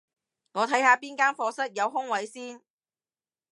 [0.53, 2.59] 我睇下邊間課室有空位先